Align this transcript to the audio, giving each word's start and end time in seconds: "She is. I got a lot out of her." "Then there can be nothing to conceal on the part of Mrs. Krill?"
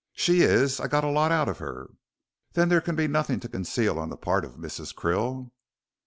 "She 0.13 0.41
is. 0.41 0.79
I 0.79 0.87
got 0.87 1.03
a 1.03 1.11
lot 1.11 1.31
out 1.31 1.47
of 1.47 1.59
her." 1.59 1.91
"Then 2.53 2.69
there 2.69 2.81
can 2.81 2.95
be 2.95 3.05
nothing 3.07 3.39
to 3.41 3.47
conceal 3.47 3.99
on 3.99 4.09
the 4.09 4.17
part 4.17 4.43
of 4.43 4.55
Mrs. 4.55 4.95
Krill?" 4.95 5.51